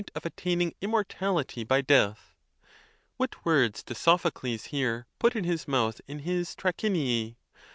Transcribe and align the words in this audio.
of 0.15 0.25
attaining 0.25 0.73
immortality 0.81 1.63
by 1.63 1.79
death. 1.79 2.33
What 3.17 3.45
words 3.45 3.83
does 3.83 3.99
Sophocles 3.99 4.65
here 4.73 5.05
put 5.19 5.35
in 5.35 5.43
his 5.43 5.67
mouth, 5.67 6.01
in 6.07 6.17
his 6.27 6.55
Trachiniz 6.55 7.35